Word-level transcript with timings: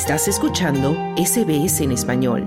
Estás 0.00 0.28
escuchando 0.28 0.94
SBS 1.16 1.80
en 1.80 1.90
español. 1.90 2.44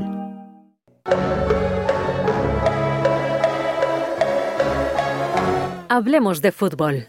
Hablemos 5.89 6.41
de 6.41 6.53
fútbol. 6.53 7.07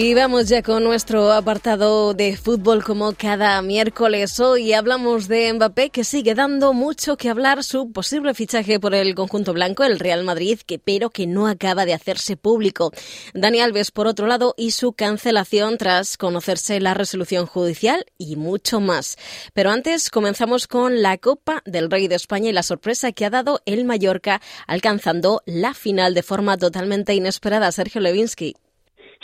Y 0.00 0.14
vamos 0.14 0.46
ya 0.48 0.62
con 0.62 0.84
nuestro 0.84 1.32
apartado 1.32 2.14
de 2.14 2.36
fútbol 2.36 2.84
como 2.84 3.14
cada 3.14 3.60
miércoles. 3.62 4.38
Hoy 4.38 4.72
hablamos 4.72 5.26
de 5.26 5.52
Mbappé 5.52 5.90
que 5.90 6.04
sigue 6.04 6.36
dando 6.36 6.72
mucho 6.72 7.16
que 7.16 7.28
hablar 7.28 7.64
su 7.64 7.90
posible 7.90 8.32
fichaje 8.32 8.78
por 8.78 8.94
el 8.94 9.16
conjunto 9.16 9.52
blanco, 9.52 9.82
el 9.82 9.98
Real 9.98 10.22
Madrid, 10.22 10.60
que 10.64 10.78
pero 10.78 11.10
que 11.10 11.26
no 11.26 11.48
acaba 11.48 11.84
de 11.84 11.94
hacerse 11.94 12.36
público. 12.36 12.92
Dani 13.34 13.58
Alves, 13.58 13.90
por 13.90 14.06
otro 14.06 14.28
lado, 14.28 14.54
y 14.56 14.70
su 14.70 14.92
cancelación 14.92 15.78
tras 15.78 16.16
conocerse 16.16 16.78
la 16.78 16.94
resolución 16.94 17.46
judicial 17.46 18.06
y 18.18 18.36
mucho 18.36 18.78
más. 18.78 19.16
Pero 19.52 19.72
antes 19.72 20.10
comenzamos 20.10 20.68
con 20.68 21.02
la 21.02 21.18
Copa 21.18 21.60
del 21.66 21.90
Rey 21.90 22.06
de 22.06 22.14
España 22.14 22.50
y 22.50 22.52
la 22.52 22.62
sorpresa 22.62 23.10
que 23.10 23.24
ha 23.24 23.30
dado 23.30 23.62
el 23.66 23.84
Mallorca 23.84 24.40
alcanzando 24.68 25.42
la 25.44 25.74
final 25.74 26.14
de 26.14 26.22
forma 26.22 26.56
totalmente 26.56 27.14
inesperada. 27.14 27.72
Sergio 27.72 28.00
Levinsky. 28.00 28.54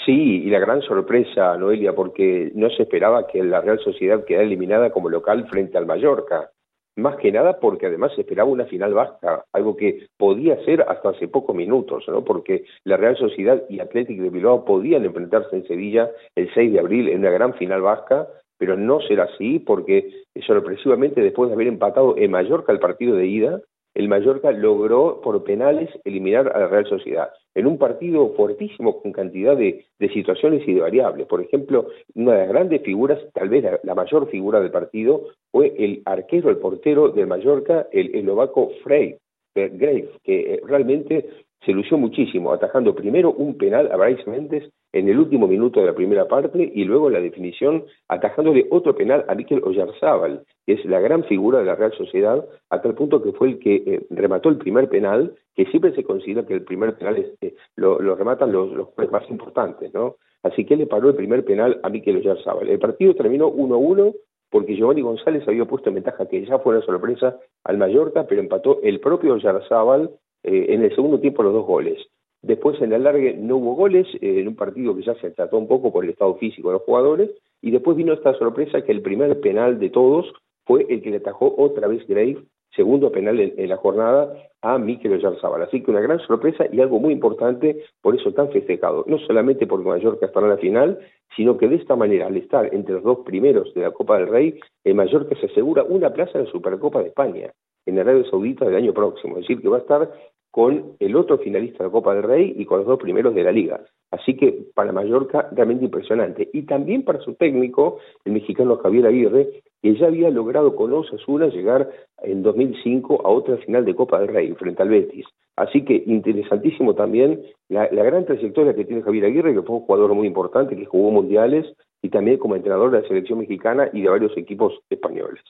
Sí, 0.05 0.43
y 0.45 0.51
la 0.51 0.59
gran 0.59 0.83
sorpresa, 0.83 1.57
Noelia, 1.57 1.95
porque 1.95 2.53
no 2.55 2.69
se 2.69 2.83
esperaba 2.83 3.27
que 3.27 3.43
la 3.43 3.63
Real 3.63 3.79
Sociedad 3.79 4.25
quedara 4.25 4.45
eliminada 4.45 4.91
como 4.91 5.09
local 5.09 5.47
frente 5.49 5.79
al 5.79 5.87
Mallorca. 5.87 6.51
Más 6.97 7.17
que 7.17 7.33
nada 7.33 7.59
porque 7.59 7.87
además 7.87 8.13
se 8.15 8.21
esperaba 8.21 8.49
una 8.49 8.67
final 8.67 8.93
vasca, 8.93 9.45
algo 9.53 9.77
que 9.77 10.07
podía 10.17 10.63
ser 10.65 10.83
hasta 10.83 11.09
hace 11.09 11.27
pocos 11.27 11.57
minutos, 11.57 12.05
¿no? 12.07 12.23
Porque 12.23 12.65
la 12.85 12.97
Real 12.97 13.17
Sociedad 13.17 13.65
y 13.69 13.81
Atlético 13.81 14.23
de 14.23 14.31
Bilbao 14.31 14.65
podían 14.65 15.05
enfrentarse 15.05 15.57
en 15.57 15.67
Sevilla 15.67 16.11
el 16.37 16.53
6 16.53 16.73
de 16.73 16.79
abril 16.79 17.09
en 17.09 17.21
una 17.21 17.31
gran 17.31 17.55
final 17.55 17.81
vasca, 17.81 18.29
pero 18.59 18.77
no 18.77 19.01
será 19.01 19.25
así 19.25 19.59
porque 19.59 20.09
sorpresivamente 20.47 21.21
después 21.21 21.49
de 21.49 21.55
haber 21.55 21.67
empatado 21.67 22.17
en 22.17 22.31
Mallorca 22.31 22.73
el 22.73 22.79
partido 22.79 23.17
de 23.17 23.27
ida, 23.27 23.61
el 23.95 24.09
Mallorca 24.09 24.51
logró 24.51 25.21
por 25.23 25.43
penales 25.45 25.89
eliminar 26.05 26.51
a 26.55 26.61
la 26.61 26.67
Real 26.67 26.87
Sociedad 26.87 27.31
en 27.55 27.67
un 27.67 27.79
partido 27.79 28.35
fuertísimo 28.35 29.01
con 29.01 29.13
cantidad 29.13 29.57
de, 29.57 29.87
situaciones 30.13 30.67
y 30.67 30.75
de 30.75 30.81
variables. 30.81 31.27
Por 31.27 31.41
ejemplo, 31.41 31.87
una 32.15 32.33
de 32.33 32.39
las 32.41 32.49
grandes 32.49 32.83
figuras, 32.83 33.19
tal 33.33 33.49
vez 33.49 33.65
la, 33.83 33.95
mayor 33.95 34.29
figura 34.29 34.61
del 34.61 34.71
partido, 34.71 35.29
fue 35.51 35.75
el 35.79 36.03
arquero, 36.05 36.51
el 36.51 36.59
portero 36.59 37.09
del 37.09 37.27
Mallorca, 37.27 37.87
el 37.93 38.15
eslovaco 38.15 38.71
Frey, 38.83 39.17
Grave, 39.55 40.11
que 40.25 40.55
eh, 40.55 40.61
realmente 40.67 41.29
se 41.65 41.73
lució 41.73 41.97
muchísimo, 41.99 42.53
atajando 42.53 42.95
primero 42.95 43.33
un 43.33 43.57
penal 43.57 43.91
a 43.91 43.97
Bryce 43.97 44.29
Méndez 44.31 44.71
en 44.93 45.09
el 45.09 45.19
último 45.19 45.49
minuto 45.49 45.81
de 45.81 45.87
la 45.87 45.95
primera 45.95 46.29
parte 46.29 46.71
y 46.75 46.85
luego 46.85 47.11
la 47.11 47.21
definición 47.21 47.85
atajándole 48.09 48.67
otro 48.71 48.95
penal 48.95 49.25
a 49.29 49.35
Mikel 49.35 49.63
Oyarzábal, 49.65 50.45
que 50.67 50.75
es 50.75 50.85
la 50.85 51.01
gran 51.01 51.25
figura 51.25 51.59
de 51.59 51.65
la 51.65 51.75
Real 51.75 51.93
Sociedad, 51.97 52.45
a 52.71 52.81
tal 52.81 52.95
punto 52.95 53.23
que 53.23 53.33
fue 53.33 53.49
el 53.49 53.59
que 53.59 53.75
eh, 53.75 54.07
remató 54.11 54.49
el 54.51 54.59
primer 54.59 54.89
penal, 54.89 55.35
que 55.55 55.67
siempre 55.67 55.95
se 55.95 56.05
considera 56.05 56.47
que 56.47 56.55
el 56.55 56.65
primer 56.65 56.97
penal 56.97 57.35
eh, 57.41 57.55
lo, 57.77 57.99
rematan 58.15 58.53
los, 58.53 58.71
más 59.11 59.29
importantes, 59.31 59.93
¿no? 59.93 60.17
Así 60.43 60.65
que 60.65 60.77
le 60.77 60.87
paró 60.87 61.09
el 61.09 61.17
primer 61.17 61.45
penal 61.45 61.81
a 61.83 61.89
Mikel 61.89 62.19
Oyarzábal. 62.19 62.69
El 62.69 62.79
partido 62.79 63.15
terminó 63.15 63.51
1-1 63.51 64.15
porque 64.51 64.77
Giovanni 64.77 65.01
González 65.01 65.43
había 65.49 65.65
puesto 65.65 65.89
en 65.89 65.97
ventaja 65.97 66.27
que 66.27 66.45
ya 66.45 66.59
fue 66.59 66.77
una 66.77 66.85
sorpresa 66.85 67.37
al 67.65 67.79
Mallorca, 67.79 68.27
pero 68.29 68.41
empató 68.41 68.81
el 68.83 69.01
propio 69.01 69.35
Oyarzábal 69.35 70.11
eh, 70.45 70.67
en 70.69 70.83
el 70.83 70.95
segundo 70.95 71.19
tiempo 71.21 71.43
los 71.43 71.53
dos 71.53 71.67
goles. 71.67 71.99
Después 72.43 72.79
en 72.83 72.93
el 72.93 73.07
alargue 73.07 73.35
no 73.39 73.57
hubo 73.57 73.75
goles, 73.75 74.07
eh, 74.17 74.41
en 74.41 74.49
un 74.49 74.57
partido 74.57 74.95
que 74.95 75.03
ya 75.03 75.15
se 75.15 75.31
trató 75.31 75.57
un 75.57 75.67
poco 75.67 75.91
por 75.91 76.05
el 76.05 76.11
estado 76.11 76.35
físico 76.37 76.69
de 76.69 76.75
los 76.75 76.83
jugadores, 76.83 77.31
y 77.63 77.71
después 77.71 77.97
vino 77.97 78.13
esta 78.13 78.35
sorpresa 78.35 78.83
que 78.83 78.93
el 78.93 79.01
primer 79.01 79.41
penal 79.41 79.79
de 79.79 79.89
todos 79.89 80.31
fue 80.67 80.87
el 80.91 81.01
que 81.01 81.11
le 81.11 81.17
atajó 81.17 81.55
otra 81.57 81.89
vez 81.89 82.07
Grave, 82.07 82.45
segundo 82.77 83.11
penal 83.11 83.41
en, 83.41 83.69
la 83.69 83.77
jornada, 83.79 84.37
a 84.61 84.79
Mikel 84.79 85.13
Oyarzabal. 85.13 85.63
Así 85.63 85.83
que 85.83 85.91
una 85.91 86.01
gran 86.01 86.19
sorpresa 86.21 86.67
y 86.71 86.81
algo 86.81 86.99
muy 86.99 87.13
importante, 87.13 87.85
por 88.03 88.15
eso 88.15 88.33
tan 88.33 88.51
festejado, 88.51 89.05
no 89.07 89.19
solamente 89.21 89.67
por 89.67 89.83
Mallorca 89.83 90.27
estará 90.27 90.47
en 90.47 90.51
la 90.51 90.59
final, 90.59 90.99
sino 91.37 91.57
que 91.57 91.69
de 91.69 91.77
esta 91.77 91.97
manera, 91.97 92.27
al 92.27 92.37
estar 92.37 92.75
entre 92.75 92.97
los 92.97 93.05
dos 93.05 93.19
primeros 93.25 93.73
de 93.75 93.83
la 93.83 93.93
Copa 93.93 94.19
del 94.19 94.29
Rey, 94.29 94.61
el 94.85 94.95
Mallorca 94.95 95.35
se 95.41 95.47
asegura 95.47 95.83
una 95.83 96.13
plaza 96.13 96.39
en 96.39 96.45
la 96.45 96.51
Supercopa 96.51 97.01
de 97.01 97.09
España, 97.09 97.53
en 97.87 97.99
Arabia 97.99 98.29
Saudita 98.31 98.65
del 98.65 98.77
año 98.77 98.93
próximo, 98.93 99.37
es 99.37 99.43
decir, 99.43 99.61
que 99.61 99.69
va 99.69 99.77
a 99.77 99.81
estar 99.81 100.11
con 100.55 100.93
el 101.01 101.17
otro 101.17 101.39
finalista 101.39 101.79
de 101.79 101.89
la 101.89 101.91
Copa 101.91 102.15
del 102.15 102.23
Rey 102.23 102.55
y 102.57 102.65
con 102.65 102.79
los 102.79 102.87
dos 102.87 103.01
primeros 103.01 103.35
de 103.35 103.43
la 103.43 103.51
liga. 103.51 103.81
Así 104.13 104.37
que 104.37 104.57
para 104.73 104.93
Mallorca 104.93 105.49
realmente 105.51 105.87
impresionante. 105.87 106.49
Y 106.53 106.63
también 106.63 107.03
para 107.03 107.19
su 107.19 107.35
técnico, 107.35 107.99
el 108.25 108.35
mexicano 108.35 108.77
Javier 108.77 109.07
Aguirre, 109.07 109.49
que 109.83 109.97
ya 109.97 110.07
había 110.07 110.31
logrado 110.31 110.77
con 110.77 110.93
Osasuna 110.93 111.49
llegar 111.49 111.91
en 112.23 112.45
2005 112.45 113.23
a 113.27 113.31
otra 113.31 113.57
final 113.57 113.85
de 113.85 113.97
Copa 113.97 114.21
del 114.21 114.29
Rey 114.29 114.53
frente 114.53 114.81
al 114.81 114.91
Betis. 114.91 115.27
Así 115.57 115.85
que 115.85 116.05
interesantísimo 116.07 116.95
también 116.95 117.43
la, 117.69 117.89
la 117.91 118.05
gran 118.05 118.25
trayectoria 118.25 118.77
que 118.77 118.85
tiene 118.85 119.03
Javier 119.03 119.25
Aguirre, 119.25 119.55
que 119.55 119.63
fue 119.63 119.75
un 119.75 119.83
jugador 119.83 120.15
muy 120.15 120.29
importante, 120.29 120.77
que 120.77 120.87
jugó 120.87 121.11
mundiales 121.11 121.67
y 122.01 122.11
también 122.11 122.39
como 122.39 122.55
entrenador 122.55 122.93
de 122.93 123.01
la 123.01 123.09
selección 123.09 123.41
mexicana 123.41 123.91
y 123.93 124.03
de 124.03 124.09
varios 124.09 124.37
equipos 124.37 124.79
españoles. 124.89 125.43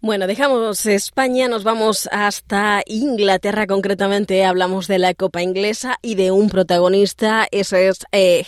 Bueno, 0.00 0.26
dejamos 0.26 0.84
España, 0.86 1.48
nos 1.48 1.64
vamos 1.64 2.08
hasta 2.12 2.82
Inglaterra, 2.86 3.66
concretamente 3.66 4.44
hablamos 4.44 4.86
de 4.86 4.98
la 4.98 5.14
Copa 5.14 5.42
Inglesa 5.42 5.96
y 6.02 6.14
de 6.14 6.30
un 6.30 6.50
protagonista, 6.50 7.46
ese 7.50 7.88
es 7.88 8.04
eh, 8.12 8.42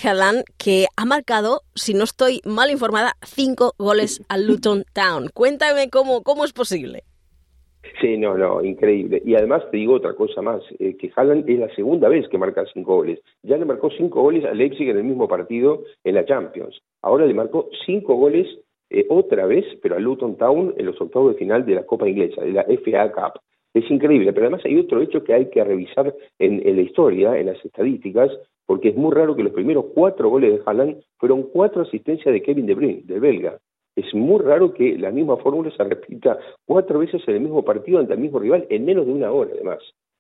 que 0.59 0.87
ha 0.97 1.05
marcado, 1.07 1.63
si 1.75 1.95
no 1.95 2.05
estoy 2.05 2.41
mal 2.45 2.71
informada, 2.71 3.15
cinco 3.23 3.73
goles 3.79 4.23
al 4.29 4.47
Luton 4.47 4.85
Town. 4.93 5.31
Cuéntame 5.33 5.89
cómo, 5.89 6.23
cómo 6.23 6.45
es 6.45 6.53
posible. 6.53 7.05
Sí, 8.01 8.19
no, 8.19 8.37
no, 8.37 8.63
increíble. 8.63 9.23
Y 9.25 9.35
además 9.35 9.63
te 9.71 9.79
digo 9.79 9.95
otra 9.95 10.15
cosa 10.15 10.43
más, 10.43 10.61
eh, 10.79 10.97
que 10.97 11.11
Haaland 11.15 11.49
es 11.49 11.59
la 11.59 11.75
segunda 11.75 12.09
vez 12.09 12.29
que 12.29 12.37
marca 12.37 12.65
cinco 12.73 12.97
goles. 12.97 13.21
Ya 13.43 13.57
le 13.57 13.65
marcó 13.65 13.91
cinco 13.97 14.23
goles 14.23 14.45
a 14.45 14.53
Leipzig 14.53 14.91
en 14.91 14.99
el 14.99 15.05
mismo 15.05 15.29
partido 15.29 15.85
en 16.05 16.15
la 16.17 16.27
Champions. 16.27 16.79
Ahora 17.01 17.25
le 17.25 17.35
marcó 17.35 17.71
cinco 17.87 18.17
goles 18.17 18.47
eh, 18.91 19.07
otra 19.09 19.47
vez, 19.47 19.65
pero 19.83 19.97
a 19.97 19.99
Luton 19.99 20.37
Town 20.37 20.75
en 20.77 20.87
los 20.87 21.01
octavos 21.01 21.33
de 21.33 21.39
final 21.39 21.67
de 21.67 21.75
la 21.75 21.87
Copa 21.87 22.09
Inglesa, 22.09 22.43
de 22.43 22.53
la 22.53 22.65
FA 22.65 23.13
Cup. 23.13 23.41
Es 23.75 23.91
increíble, 23.91 24.33
pero 24.33 24.47
además 24.47 24.65
hay 24.65 24.79
otro 24.79 25.03
hecho 25.03 25.23
que 25.23 25.35
hay 25.35 25.51
que 25.51 25.63
revisar 25.63 26.15
en, 26.39 26.77
la 26.77 26.83
historia, 26.83 27.39
en 27.39 27.47
las 27.47 27.63
estadísticas, 27.65 28.31
porque 28.65 28.89
es 28.89 28.97
muy 28.97 29.13
raro 29.13 29.37
que 29.37 29.43
los 29.43 29.53
primeros 29.53 29.87
cuatro 29.95 30.31
goles 30.31 30.55
de 30.55 30.63
Haaland 30.65 31.03
fueron 31.19 31.43
cuatro 31.43 31.83
asistencias 31.83 32.33
de 32.33 32.43
Kevin 32.43 32.67
De 32.67 32.75
Bruyne, 32.75 33.03
del 33.05 33.21
belga. 33.21 33.59
Es 33.95 34.15
muy 34.15 34.41
raro 34.41 34.73
que 34.73 34.97
la 34.97 35.11
misma 35.11 35.37
fórmula 35.37 35.71
se 35.77 35.85
repita 35.85 36.39
cuatro 36.65 37.01
veces 37.01 37.23
en 37.27 37.35
el 37.35 37.41
mismo 37.41 37.65
partido 37.65 37.99
ante 37.99 38.15
el 38.15 38.21
mismo 38.21 38.39
rival 38.39 38.67
en 38.71 38.85
menos 38.85 39.07
de 39.07 39.13
una 39.13 39.31
hora, 39.31 39.51
además. 39.55 39.79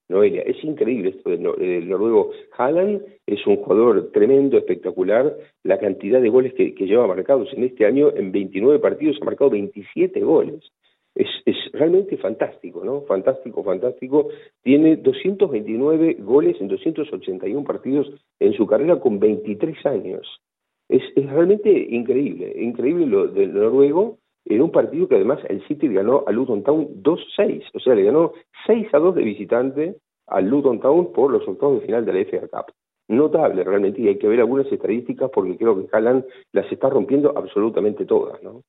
Noelia. 0.09 0.43
Es 0.43 0.62
increíble 0.62 1.11
esto 1.11 1.31
del, 1.31 1.89
noruego. 1.89 2.31
Haaland 2.56 3.03
es 3.27 3.47
un 3.47 3.56
jugador 3.56 4.11
tremendo, 4.12 4.56
espectacular. 4.56 5.37
La 5.65 5.78
cantidad 5.78 6.21
de 6.21 6.28
goles 6.28 6.55
que, 6.55 6.72
lleva 6.72 7.06
marcados 7.06 7.49
en 7.53 7.65
este 7.65 7.87
año, 7.87 8.12
en 8.15 8.33
29 8.33 8.78
partidos 8.78 9.19
ha 9.21 9.25
marcado 9.25 9.50
27 9.50 10.21
goles. 10.21 10.71
Es, 11.15 11.28
realmente 11.72 12.17
fantástico, 12.19 12.84
¿no? 12.84 13.03
Fantástico, 13.03 13.65
fantástico. 13.65 14.28
Tiene 14.62 14.97
229 14.97 16.19
goles 16.21 16.61
en 16.61 16.69
281 16.69 17.65
partidos 17.65 18.12
en 18.38 18.53
su 18.53 18.67
carrera 18.67 19.00
con 19.00 19.19
23 19.19 19.87
años. 19.87 20.41
Es 20.88 21.03
realmente 21.17 21.71
increíble, 21.71 22.55
increíble 22.61 23.06
lo 23.06 23.27
del 23.27 23.53
noruego 23.53 24.19
en 24.47 24.62
un 24.62 24.71
partido 24.71 25.09
que 25.09 25.17
además 25.17 25.41
el 25.49 25.67
City 25.67 25.89
ganó 25.89 26.25
a 26.27 26.33
Luton 26.33 26.62
Town 26.62 27.03
2-6, 27.03 27.65
o 27.75 27.81
sea, 27.81 27.95
le 27.95 28.05
ganó 28.05 28.33
6 28.67 28.89
a 28.93 28.99
2 28.99 29.15
de 29.17 29.23
visitante 29.23 29.97
al 30.26 30.49
Luton 30.49 30.81
Town 30.81 31.12
por 31.12 31.31
los 31.31 31.47
octavos 31.47 31.81
de 31.81 31.87
final 31.87 32.05
de 32.05 32.12
la 32.12 32.25
FA 32.25 32.49
Cup. 32.49 32.73
Notable 33.09 33.62
realmente, 33.62 34.00
y 34.00 34.09
hay 34.09 34.19
que 34.19 34.29
ver 34.29 34.41
algunas 34.41 34.70
estadísticas 34.70 35.31
porque 35.32 35.56
creo 35.56 35.76
que 35.76 35.88
Haaland 35.94 36.25
las 36.53 36.70
está 36.73 36.88
rompiendo 36.88 37.32
absolutamente 37.37 38.05
todas, 38.05 38.43
¿no? 38.43 38.62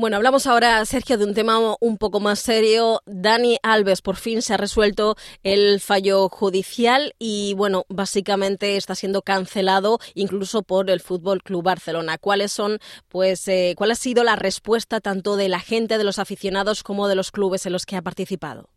Bueno, 0.00 0.16
hablamos 0.16 0.46
ahora, 0.46 0.84
Sergio, 0.84 1.18
de 1.18 1.24
un 1.24 1.34
tema 1.34 1.58
un 1.80 1.98
poco 1.98 2.20
más 2.20 2.38
serio. 2.38 3.00
Dani 3.04 3.56
Alves, 3.64 4.00
por 4.00 4.14
fin 4.14 4.42
se 4.42 4.54
ha 4.54 4.56
resuelto 4.56 5.16
el 5.42 5.80
fallo 5.80 6.28
judicial 6.28 7.14
y, 7.18 7.52
bueno, 7.56 7.82
básicamente 7.88 8.76
está 8.76 8.94
siendo 8.94 9.22
cancelado 9.22 9.98
incluso 10.14 10.62
por 10.62 10.88
el 10.88 11.00
Fútbol 11.00 11.42
Club 11.42 11.64
Barcelona. 11.64 12.16
¿Cuáles 12.16 12.52
son, 12.52 12.78
pues, 13.08 13.48
eh, 13.48 13.74
cuál 13.76 13.90
ha 13.90 13.96
sido 13.96 14.22
la 14.22 14.36
respuesta 14.36 15.00
tanto 15.00 15.36
de 15.36 15.48
la 15.48 15.58
gente, 15.58 15.98
de 15.98 16.04
los 16.04 16.20
aficionados, 16.20 16.84
como 16.84 17.08
de 17.08 17.16
los 17.16 17.32
clubes 17.32 17.66
en 17.66 17.72
los 17.72 17.84
que 17.84 17.96
ha 17.96 18.02
participado? 18.02 18.68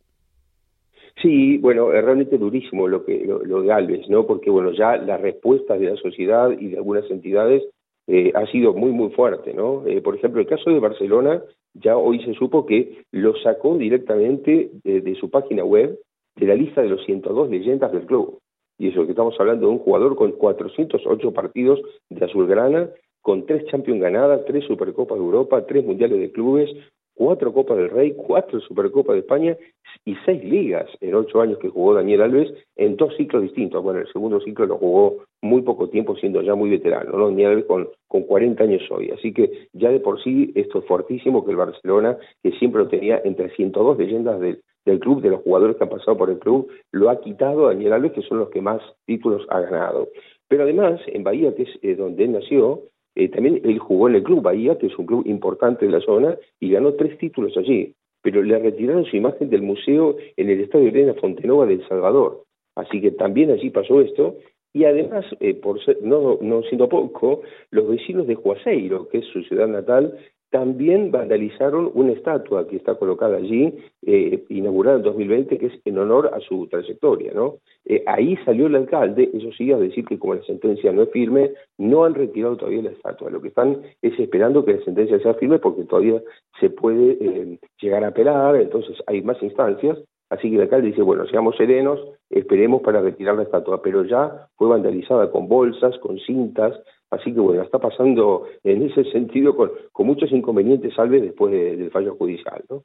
Sí, 1.21 1.59
bueno, 1.59 1.93
es 1.93 2.03
realmente 2.03 2.39
durísimo 2.39 2.87
lo 2.87 3.05
que 3.05 3.23
lo, 3.27 3.61
de 3.61 3.71
Alves, 3.71 4.09
¿no? 4.09 4.25
Porque 4.25 4.49
bueno, 4.49 4.71
ya 4.71 4.97
las 4.97 5.21
respuestas 5.21 5.79
de 5.79 5.91
la 5.91 5.97
sociedad 5.97 6.49
y 6.59 6.69
de 6.69 6.77
algunas 6.77 7.05
entidades 7.11 7.61
eh, 8.07 8.31
ha 8.35 8.45
sido 8.47 8.73
muy, 8.73 8.91
muy 8.91 9.11
fuerte, 9.11 9.53
¿no? 9.53 9.85
Eh, 9.85 10.01
por 10.01 10.15
ejemplo, 10.15 10.41
el 10.41 10.47
caso 10.47 10.69
de 10.69 10.79
Barcelona, 10.79 11.41
ya 11.73 11.97
hoy 11.97 12.23
se 12.23 12.33
supo 12.33 12.65
que 12.65 13.03
lo 13.11 13.35
sacó 13.37 13.77
directamente 13.77 14.71
de, 14.83 15.15
su 15.15 15.29
página 15.29 15.63
web 15.63 15.97
de 16.35 16.47
la 16.47 16.55
lista 16.55 16.81
de 16.81 16.89
los 16.89 17.03
102 17.05 17.49
leyendas 17.49 17.91
del 17.91 18.05
club. 18.05 18.39
y 18.77 18.89
eso 18.89 19.05
que 19.05 19.11
estamos 19.11 19.39
hablando 19.39 19.67
de 19.67 19.73
un 19.73 19.79
jugador 19.79 20.15
con 20.15 20.31
408 20.33 21.31
partidos 21.33 21.79
de 22.09 22.25
azulgrana, 22.25 22.89
con 23.21 23.45
tres 23.45 23.65
Champions 23.67 24.01
ganadas, 24.01 24.43
tres 24.45 24.65
Supercopas 24.65 25.17
de 25.17 25.23
Europa, 25.23 25.65
tres 25.65 25.85
Mundiales 25.85 26.19
de 26.19 26.31
Clubes, 26.31 26.69
cuatro 27.13 27.53
Copas 27.53 27.77
del 27.77 27.89
Rey, 27.89 28.13
cuatro 28.13 28.59
Supercopas 28.61 29.13
de 29.13 29.19
España 29.19 29.57
y 30.05 30.15
seis 30.25 30.43
ligas 30.43 30.89
en 30.99 31.13
ocho 31.15 31.41
años 31.41 31.59
que 31.59 31.69
jugó 31.69 31.93
Daniel 31.93 32.23
Alves 32.23 32.51
en 32.75 32.97
dos 32.97 33.15
ciclos 33.15 33.43
distintos. 33.43 33.83
Bueno, 33.83 33.99
el 33.99 34.11
segundo 34.11 34.41
ciclo 34.41 34.65
lo 34.65 34.77
jugó 34.77 35.25
muy 35.41 35.63
poco 35.63 35.89
tiempo 35.89 36.15
siendo 36.15 36.41
ya 36.41 36.55
muy 36.55 36.69
veterano, 36.69 37.17
¿no? 37.17 37.27
Alves 37.27 37.65
con, 37.65 37.89
con 38.07 38.23
40 38.23 38.63
años 38.63 38.83
hoy. 38.91 39.09
Así 39.11 39.33
que 39.33 39.67
ya 39.73 39.89
de 39.89 39.99
por 39.99 40.21
sí 40.23 40.51
esto 40.55 40.79
es 40.79 40.85
fortísimo 40.85 41.43
que 41.43 41.51
el 41.51 41.57
Barcelona, 41.57 42.17
que 42.43 42.51
siempre 42.53 42.83
lo 42.83 42.87
tenía 42.87 43.21
entre 43.23 43.49
102 43.55 43.97
leyendas 43.97 44.39
del, 44.39 44.61
del 44.85 44.99
club, 44.99 45.21
de 45.21 45.29
los 45.29 45.41
jugadores 45.41 45.77
que 45.77 45.83
han 45.83 45.89
pasado 45.89 46.17
por 46.17 46.29
el 46.29 46.39
club, 46.39 46.69
lo 46.91 47.09
ha 47.09 47.21
quitado 47.21 47.65
a 47.65 47.73
Daniel 47.73 47.93
Alves, 47.93 48.13
que 48.13 48.21
son 48.21 48.39
los 48.39 48.49
que 48.49 48.61
más 48.61 48.81
títulos 49.05 49.45
ha 49.49 49.61
ganado. 49.61 50.09
Pero 50.47 50.63
además, 50.63 50.99
en 51.07 51.23
Bahía, 51.23 51.55
que 51.55 51.63
es 51.63 51.79
eh, 51.81 51.95
donde 51.95 52.25
él 52.25 52.33
nació, 52.33 52.81
eh, 53.15 53.29
también 53.29 53.61
él 53.63 53.79
jugó 53.79 54.09
en 54.09 54.15
el 54.15 54.23
Club 54.23 54.41
Bahía, 54.41 54.77
que 54.77 54.87
es 54.87 54.97
un 54.97 55.05
club 55.05 55.23
importante 55.25 55.85
de 55.85 55.91
la 55.91 56.01
zona, 56.01 56.37
y 56.59 56.71
ganó 56.71 56.93
tres 56.93 57.17
títulos 57.17 57.55
allí. 57.57 57.93
Pero 58.21 58.43
le 58.43 58.57
retiraron 58.59 59.05
su 59.05 59.15
imagen 59.17 59.49
del 59.49 59.61
museo 59.61 60.15
en 60.37 60.49
el 60.49 60.61
Estadio 60.61 60.89
Elena 60.89 61.13
Fontenova 61.15 61.65
de 61.65 61.75
El 61.75 61.87
Salvador. 61.87 62.43
Así 62.75 63.01
que 63.01 63.11
también 63.11 63.51
allí 63.51 63.69
pasó 63.69 64.01
esto. 64.01 64.37
Y 64.73 64.85
además, 64.85 65.25
eh, 65.39 65.53
por 65.53 65.83
ser, 65.83 66.01
no, 66.01 66.37
siendo 66.63 66.87
poco, 66.87 67.41
los 67.71 67.87
vecinos 67.87 68.27
de 68.27 68.35
Juazeiro, 68.35 69.09
que 69.09 69.19
es 69.19 69.25
su 69.25 69.41
ciudad 69.43 69.67
natal, 69.67 70.17
también 70.51 71.11
vandalizaron 71.11 71.89
una 71.93 72.11
estatua 72.11 72.67
que 72.67 72.75
está 72.75 72.95
colocada 72.95 73.37
allí, 73.37 73.73
eh, 74.05 74.43
inaugurada 74.49 74.97
en 74.97 75.03
2020, 75.03 75.57
que 75.57 75.67
es 75.67 75.73
en 75.85 75.97
honor 75.97 76.29
a 76.33 76.41
su 76.41 76.67
trayectoria. 76.67 77.31
¿no? 77.33 77.59
Eh, 77.85 78.03
ahí 78.05 78.37
salió 78.43 78.67
el 78.67 78.75
alcalde, 78.75 79.29
eso 79.33 79.49
sí, 79.57 79.71
a 79.71 79.77
decir 79.77 80.05
que 80.05 80.19
como 80.19 80.35
la 80.35 80.43
sentencia 80.43 80.91
no 80.91 81.03
es 81.03 81.11
firme, 81.11 81.51
no 81.77 82.03
han 82.03 82.15
retirado 82.15 82.57
todavía 82.57 82.83
la 82.83 82.91
estatua. 82.91 83.31
Lo 83.31 83.41
que 83.41 83.47
están 83.47 83.81
es 84.01 84.19
esperando 84.19 84.65
que 84.65 84.73
la 84.73 84.83
sentencia 84.83 85.19
sea 85.19 85.33
firme 85.35 85.57
porque 85.57 85.85
todavía 85.85 86.21
se 86.59 86.69
puede 86.69 87.17
eh, 87.21 87.57
llegar 87.81 88.03
a 88.03 88.09
apelar, 88.09 88.57
entonces 88.57 88.97
hay 89.07 89.21
más 89.21 89.41
instancias. 89.41 89.97
Así 90.31 90.49
que 90.49 90.55
el 90.55 90.63
alcalde 90.63 90.87
dice, 90.87 91.03
bueno, 91.03 91.27
seamos 91.27 91.55
serenos, 91.55 91.99
esperemos 92.31 92.81
para 92.81 93.01
retirar 93.01 93.35
la 93.35 93.43
estatua, 93.43 93.83
pero 93.83 94.03
ya 94.05 94.47
fue 94.55 94.67
vandalizada 94.69 95.29
con 95.29 95.47
bolsas, 95.47 95.95
con 95.99 96.17
cintas, 96.19 96.73
Así 97.11 97.33
que 97.33 97.41
bueno, 97.41 97.61
está 97.61 97.77
pasando 97.77 98.47
en 98.63 98.83
ese 98.83 99.03
sentido 99.11 99.55
con, 99.55 99.71
muchos 100.07 100.31
inconvenientes, 100.31 100.93
salve 100.95 101.19
después 101.19 101.51
del 101.51 101.91
fallo 101.91 102.15
judicial. 102.15 102.63
¿no? 102.69 102.83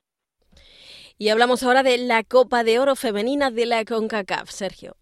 Y 1.16 1.28
hablamos 1.28 1.62
ahora 1.62 1.84
de 1.84 1.96
la 1.96 2.24
Copa 2.24 2.64
de 2.64 2.80
Oro 2.80 2.96
Femenina 2.96 3.52
de 3.52 3.66
la 3.66 3.84
CONCACAF, 3.84 4.50
Sergio. 4.50 4.94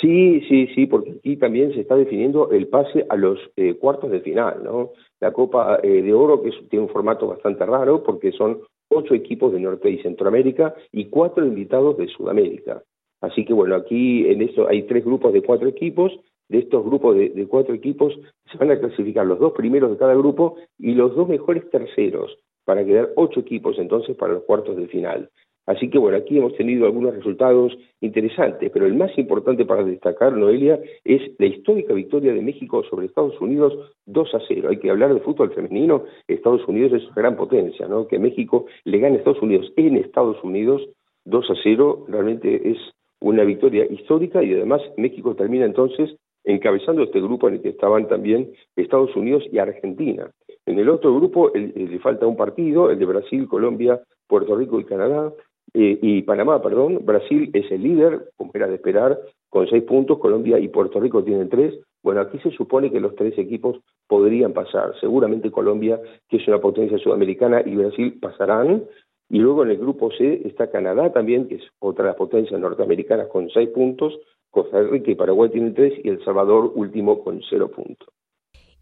Sí, 0.00 0.40
sí, 0.48 0.66
sí, 0.74 0.86
porque 0.86 1.12
aquí 1.12 1.36
también 1.36 1.72
se 1.72 1.80
está 1.80 1.94
definiendo 1.94 2.50
el 2.50 2.66
pase 2.66 3.06
a 3.08 3.16
los 3.16 3.38
eh, 3.56 3.74
cuartos 3.74 4.10
de 4.10 4.20
final, 4.20 4.62
¿no? 4.64 4.90
La 5.20 5.32
Copa 5.32 5.78
eh, 5.82 6.02
de 6.02 6.12
Oro, 6.12 6.42
que 6.42 6.50
tiene 6.68 6.86
un 6.86 6.90
formato 6.90 7.28
bastante 7.28 7.64
raro, 7.64 8.02
porque 8.02 8.32
son 8.32 8.60
ocho 8.94 9.14
equipos 9.14 9.52
de 9.52 9.60
Norte 9.60 9.90
y 9.90 9.98
Centroamérica 9.98 10.74
y 10.92 11.06
cuatro 11.06 11.44
invitados 11.44 11.96
de 11.98 12.08
Sudamérica. 12.08 12.82
Así 13.20 13.44
que 13.44 13.52
bueno, 13.52 13.74
aquí 13.74 14.26
en 14.28 14.42
esto 14.42 14.68
hay 14.68 14.82
tres 14.82 15.04
grupos 15.04 15.32
de 15.32 15.42
cuatro 15.42 15.68
equipos 15.68 16.12
de 16.48 16.58
estos 16.58 16.84
grupos 16.84 17.16
de, 17.16 17.46
cuatro 17.48 17.74
equipos 17.74 18.14
se 18.50 18.58
van 18.58 18.70
a 18.70 18.78
clasificar 18.78 19.26
los 19.26 19.38
dos 19.38 19.52
primeros 19.52 19.90
de 19.90 19.96
cada 19.96 20.14
grupo 20.14 20.56
y 20.78 20.94
los 20.94 21.14
dos 21.14 21.28
mejores 21.28 21.68
terceros 21.70 22.38
para 22.64 22.84
quedar 22.84 23.10
ocho 23.16 23.40
equipos 23.40 23.78
entonces 23.78 24.16
para 24.16 24.34
los 24.34 24.44
cuartos 24.44 24.76
de 24.76 24.86
final. 24.88 25.30
Así 25.66 25.88
que 25.88 25.98
bueno, 25.98 26.18
aquí 26.18 26.38
hemos 26.38 26.54
tenido 26.56 26.86
algunos 26.86 27.14
resultados 27.14 27.76
interesantes, 28.00 28.70
pero 28.70 28.86
el 28.86 28.94
más 28.94 29.16
importante 29.16 29.64
para 29.64 29.82
destacar, 29.82 30.32
Noelia, 30.32 30.78
es 31.04 31.22
la 31.38 31.46
histórica 31.46 31.94
victoria 31.94 32.34
de 32.34 32.42
México 32.42 32.82
sobre 32.90 33.06
Estados 33.06 33.40
Unidos 33.40 33.72
2 34.06 34.34
a 34.34 34.40
0. 34.46 34.68
Hay 34.70 34.78
que 34.78 34.90
hablar 34.90 35.14
de 35.14 35.20
fútbol 35.20 35.52
femenino, 35.54 36.04
Estados 36.28 36.66
Unidos 36.68 36.92
es 36.92 37.14
gran 37.14 37.36
potencia, 37.36 37.88
¿no? 37.88 38.06
Que 38.06 38.18
México 38.18 38.66
le 38.84 38.98
gane 38.98 39.16
a 39.16 39.18
Estados 39.18 39.42
Unidos 39.42 39.72
en 39.76 39.96
Estados 39.96 40.42
Unidos 40.44 40.82
2 41.24 41.50
a 41.50 41.54
0 41.62 42.06
realmente 42.08 42.70
es 42.70 42.78
una 43.20 43.44
victoria 43.44 43.86
histórica 43.86 44.42
y 44.42 44.52
además 44.52 44.82
México 44.98 45.34
termina 45.34 45.64
entonces 45.64 46.14
encabezando 46.44 47.02
este 47.02 47.20
grupo 47.20 47.48
en 47.48 47.54
el 47.54 47.62
que 47.62 47.70
estaban 47.70 48.06
también 48.06 48.52
Estados 48.76 49.16
Unidos 49.16 49.44
y 49.50 49.58
Argentina. 49.58 50.30
En 50.66 50.78
el 50.78 50.90
otro 50.90 51.14
grupo 51.14 51.50
le 51.54 51.98
falta 52.00 52.26
un 52.26 52.36
partido, 52.36 52.90
el 52.90 52.98
de 52.98 53.06
Brasil, 53.06 53.48
Colombia, 53.48 54.00
Puerto 54.26 54.56
Rico 54.56 54.78
y 54.80 54.84
Canadá, 54.84 55.32
eh, 55.74 55.98
y 56.00 56.22
Panamá, 56.22 56.62
perdón. 56.62 57.00
Brasil 57.04 57.50
es 57.52 57.70
el 57.70 57.82
líder, 57.82 58.30
como 58.36 58.52
era 58.54 58.68
de 58.68 58.76
esperar, 58.76 59.18
con 59.50 59.68
seis 59.68 59.82
puntos, 59.82 60.18
Colombia 60.18 60.58
y 60.58 60.68
Puerto 60.68 61.00
Rico 61.00 61.22
tienen 61.22 61.48
tres. 61.48 61.74
Bueno, 62.02 62.20
aquí 62.20 62.38
se 62.38 62.50
supone 62.52 62.90
que 62.90 63.00
los 63.00 63.14
tres 63.16 63.36
equipos 63.38 63.80
podrían 64.06 64.52
pasar. 64.52 64.94
Seguramente 65.00 65.50
Colombia, 65.50 66.00
que 66.28 66.36
es 66.36 66.48
una 66.48 66.60
potencia 66.60 66.98
sudamericana, 66.98 67.62
y 67.64 67.74
Brasil 67.74 68.18
pasarán. 68.20 68.84
Y 69.28 69.38
luego 69.38 69.64
en 69.64 69.70
el 69.70 69.78
grupo 69.78 70.10
C 70.12 70.42
está 70.44 70.70
Canadá 70.70 71.12
también, 71.12 71.48
que 71.48 71.56
es 71.56 71.64
otra 71.80 72.04
de 72.04 72.10
las 72.10 72.16
potencias 72.16 72.60
norteamericanas 72.60 73.28
con 73.28 73.48
seis 73.50 73.70
puntos, 73.70 74.18
Costa 74.50 74.80
Rica 74.82 75.10
y 75.10 75.16
Paraguay 75.16 75.50
tienen 75.50 75.74
tres 75.74 75.94
y 76.04 76.08
El 76.08 76.24
Salvador 76.24 76.70
último 76.76 77.24
con 77.24 77.40
cero 77.50 77.68
puntos. 77.74 78.08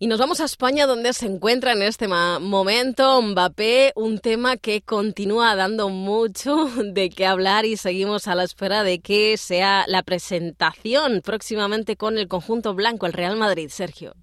Y 0.03 0.09
nos 0.09 0.19
vamos 0.19 0.41
a 0.41 0.47
España, 0.47 0.87
donde 0.87 1.13
se 1.13 1.27
encuentra 1.27 1.75
en 1.75 1.83
este 1.83 2.09
momento 2.09 3.23
Mbappé, 3.23 3.93
un 3.95 4.19
tema 4.19 4.57
que 4.57 4.81
continúa 4.81 5.55
dando 5.55 5.91
mucho 5.91 6.57
de 6.93 7.09
qué 7.09 7.25
hablar 7.25 7.67
y 7.67 7.77
seguimos 7.77 8.27
a 8.27 8.35
la 8.35 8.43
espera 8.43 8.83
de 8.83 8.99
que 8.99 9.37
sea 9.37 9.85
la 9.87 10.03
presentación 10.03 11.21
próximamente 11.25 11.95
con 11.95 12.19
el 12.19 12.27
conjunto 12.27 12.75
blanco, 12.75 13.07
el 13.07 13.13
Real 13.13 13.37
Madrid, 13.37 13.69
Sergio. 13.69 14.15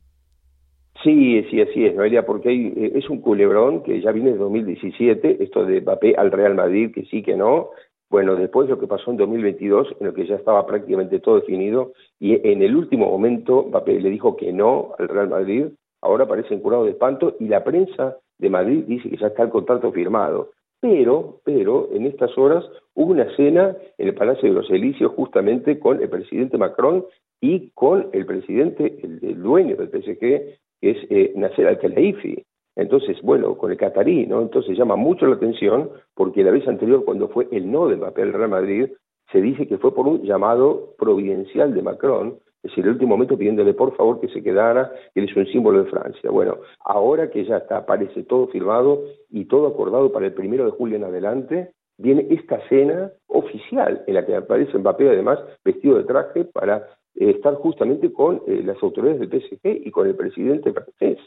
Sí, 1.01 1.45
sí, 1.49 1.61
así 1.61 1.85
es, 1.85 1.95
Noelia, 1.95 2.25
porque 2.25 2.51
eh, 2.51 2.91
es 2.95 3.09
un 3.09 3.21
culebrón 3.21 3.81
que 3.83 4.01
ya 4.01 4.11
viene 4.11 4.33
de 4.33 4.37
2017, 4.37 5.41
esto 5.41 5.63
de 5.63 5.79
Mbappé 5.79 6.15
al 6.17 6.33
Real 6.33 6.55
Madrid, 6.55 6.91
que 6.93 7.05
sí, 7.05 7.23
que 7.23 7.37
no, 7.37 7.69
bueno, 8.09 8.35
después 8.35 8.67
de 8.67 8.73
lo 8.73 8.79
que 8.79 8.87
pasó 8.87 9.11
en 9.11 9.17
2022, 9.17 9.95
en 9.99 10.07
lo 10.07 10.13
que 10.13 10.25
ya 10.25 10.35
estaba 10.35 10.65
prácticamente 10.65 11.19
todo 11.19 11.39
definido, 11.39 11.93
y 12.19 12.35
en 12.47 12.61
el 12.63 12.75
último 12.75 13.05
momento 13.07 13.65
Mbappé 13.67 13.99
le 13.99 14.09
dijo 14.09 14.35
que 14.35 14.51
no 14.51 14.93
al 14.97 15.07
Real 15.07 15.29
Madrid, 15.29 15.67
ahora 16.01 16.27
parece 16.27 16.59
curado 16.59 16.85
de 16.85 16.91
espanto, 16.91 17.35
y 17.39 17.47
la 17.47 17.63
prensa 17.63 18.17
de 18.39 18.49
Madrid 18.49 18.85
dice 18.87 19.09
que 19.09 19.17
ya 19.17 19.27
está 19.27 19.43
el 19.43 19.49
contrato 19.49 19.91
firmado. 19.91 20.51
Pero, 20.81 21.41
pero, 21.43 21.89
en 21.91 22.05
estas 22.05 22.35
horas 22.37 22.65
hubo 22.95 23.11
una 23.11 23.35
cena 23.35 23.75
en 23.97 24.07
el 24.07 24.15
Palacio 24.15 24.47
de 24.47 24.55
los 24.55 24.69
Elíseos 24.71 25.11
justamente 25.13 25.77
con 25.77 26.01
el 26.01 26.09
presidente 26.09 26.57
Macron 26.57 27.05
y 27.41 27.69
con 27.71 28.07
el 28.13 28.25
presidente, 28.25 28.97
el, 29.03 29.41
dueño 29.41 29.75
del 29.75 29.89
PSG, 29.89 30.19
que 30.19 30.59
es 30.81 30.97
eh, 31.09 31.33
Nasser 31.35 31.67
Al-Khelaifi. 31.67 32.43
Entonces, 32.79 33.21
bueno, 33.21 33.57
con 33.57 33.71
el 33.71 33.77
catarí, 33.77 34.25
¿no? 34.25 34.41
Entonces 34.41 34.77
llama 34.77 34.95
mucho 34.95 35.25
la 35.25 35.35
atención 35.35 35.89
porque 36.15 36.43
la 36.43 36.51
vez 36.51 36.65
anterior, 36.65 37.03
cuando 37.03 37.27
fue 37.27 37.47
el 37.51 37.69
no 37.69 37.87
del 37.89 37.99
papel 37.99 38.31
Real 38.31 38.49
Madrid, 38.49 38.87
se 39.33 39.41
dice 39.41 39.67
que 39.67 39.77
fue 39.77 39.93
por 39.93 40.07
un 40.07 40.23
llamado 40.23 40.95
providencial 40.97 41.73
de 41.73 41.81
Macron, 41.81 42.39
es 42.63 42.71
decir, 42.71 42.85
el 42.85 42.91
último 42.91 43.11
momento 43.11 43.37
pidiéndole 43.37 43.73
por 43.73 43.95
favor 43.97 44.21
que 44.21 44.29
se 44.29 44.41
quedara, 44.41 44.91
que 45.13 45.19
él 45.19 45.29
es 45.29 45.35
un 45.35 45.45
símbolo 45.47 45.83
de 45.83 45.89
Francia. 45.89 46.31
Bueno, 46.31 46.57
ahora 46.85 47.29
que 47.29 47.43
ya 47.43 47.57
está, 47.57 47.85
parece 47.85 48.23
todo 48.23 48.47
firmado 48.47 49.03
y 49.29 49.45
todo 49.45 49.67
acordado 49.67 50.11
para 50.13 50.27
el 50.27 50.33
primero 50.33 50.63
de 50.63 50.71
julio 50.71 50.95
en 50.95 51.03
adelante, 51.03 51.71
viene 51.97 52.27
esta 52.29 52.65
cena 52.69 53.11
oficial 53.27 54.03
en 54.07 54.13
la 54.13 54.25
que 54.25 54.35
aparece 54.37 54.77
Mbappé 54.77 55.09
además 55.09 55.39
vestido 55.65 55.97
de 55.97 56.05
traje 56.05 56.45
para 56.45 56.87
eh, 57.15 57.31
estar 57.31 57.55
justamente 57.55 58.11
con 58.13 58.41
eh, 58.47 58.61
las 58.63 58.81
autoridades 58.81 59.19
del 59.19 59.41
PSG 59.41 59.85
y 59.85 59.91
con 59.91 60.07
el 60.07 60.15
presidente 60.15 60.71
francés. 60.71 61.19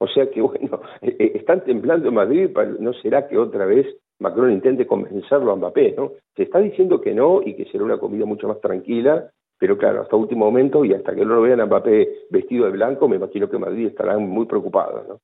O 0.00 0.08
sea 0.08 0.30
que, 0.30 0.40
bueno, 0.40 0.80
eh, 1.02 1.14
eh, 1.18 1.32
están 1.34 1.62
temblando 1.64 2.08
en 2.08 2.14
Madrid, 2.14 2.50
¿no 2.78 2.92
será 2.94 3.28
que 3.28 3.38
otra 3.38 3.66
vez 3.66 3.86
Macron 4.18 4.52
intente 4.52 4.86
convencerlo 4.86 5.52
a 5.52 5.56
Mbappé, 5.56 5.94
¿no? 5.96 6.12
Se 6.36 6.42
está 6.42 6.58
diciendo 6.58 7.00
que 7.00 7.14
no 7.14 7.40
y 7.44 7.54
que 7.54 7.66
será 7.66 7.84
una 7.84 7.98
comida 7.98 8.24
mucho 8.26 8.48
más 8.48 8.60
tranquila, 8.60 9.30
pero 9.58 9.78
claro, 9.78 10.02
hasta 10.02 10.16
último 10.16 10.46
momento 10.46 10.84
y 10.84 10.94
hasta 10.94 11.14
que 11.14 11.24
no 11.24 11.34
lo 11.34 11.42
vean 11.42 11.60
a 11.60 11.66
Mbappé 11.66 12.26
vestido 12.30 12.66
de 12.66 12.72
blanco, 12.72 13.08
me 13.08 13.16
imagino 13.16 13.48
que 13.48 13.58
Madrid 13.58 13.86
estará 13.88 14.18
muy 14.18 14.46
preocupado, 14.46 15.04
¿no? 15.08 15.20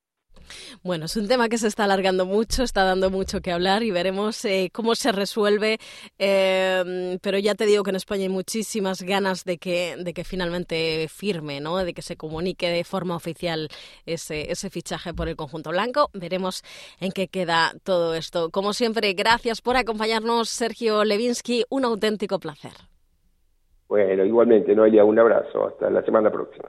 Bueno, 0.83 1.07
es 1.07 1.17
un 1.17 1.29
tema 1.29 1.49
que 1.49 1.59
se 1.59 1.69
está 1.69 1.85
alargando 1.85 2.27
mucho, 2.27 2.63
está 2.63 2.85
dando 2.85 3.11
mucho 3.11 3.41
que 3.41 3.53
hablar 3.53 3.83
y 3.83 3.91
veremos 3.91 4.45
eh, 4.45 4.71
cómo 4.73 4.95
se 4.95 5.13
resuelve. 5.13 5.79
Em, 6.19 7.19
pero 7.21 7.39
ya 7.39 7.55
te 7.55 7.67
digo 7.67 7.83
que 7.83 7.91
en 7.91 7.97
España 7.97 8.23
hay 8.23 8.29
muchísimas 8.29 9.03
ganas 9.03 9.45
de 9.45 9.59
que, 9.59 9.97
de 9.99 10.15
que 10.15 10.25
finalmente 10.25 11.07
firme, 11.09 11.61
¿no? 11.61 11.77
de 11.79 11.95
que 11.95 12.03
se 12.03 12.17
comunique 12.17 12.69
de 12.69 12.85
forma 12.85 13.17
oficial 13.17 13.69
ese, 14.05 14.51
ese 14.51 14.71
fichaje 14.71 15.15
por 15.15 15.29
el 15.29 15.37
conjunto 15.37 15.71
blanco. 15.71 16.11
Veremos 16.13 16.63
en 17.01 17.13
qué 17.13 17.29
queda 17.29 17.75
todo 17.85 18.15
esto. 18.15 18.51
Como 18.51 18.73
siempre, 18.73 19.13
gracias 19.15 19.61
por 19.61 19.77
acompañarnos, 19.77 20.49
Sergio 20.49 21.05
Levinsky. 21.05 21.65
Un 21.69 21.85
auténtico 21.85 22.39
placer. 22.39 22.73
Bueno, 23.89 24.25
igualmente, 24.25 24.75
Noelia, 24.75 25.05
un 25.05 25.19
abrazo. 25.19 25.67
Hasta 25.67 25.91
la 25.91 26.03
semana 26.03 26.31
próxima. 26.31 26.69